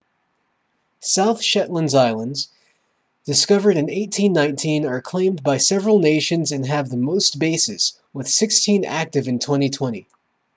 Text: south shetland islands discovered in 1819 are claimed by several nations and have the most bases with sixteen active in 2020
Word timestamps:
south 0.99 1.43
shetland 1.43 1.93
islands 1.93 2.49
discovered 3.25 3.77
in 3.77 3.83
1819 3.85 4.87
are 4.87 4.99
claimed 4.99 5.43
by 5.43 5.57
several 5.57 5.99
nations 5.99 6.51
and 6.51 6.65
have 6.65 6.89
the 6.89 6.97
most 6.97 7.37
bases 7.37 8.01
with 8.11 8.27
sixteen 8.27 8.83
active 8.83 9.27
in 9.27 9.37
2020 9.37 10.07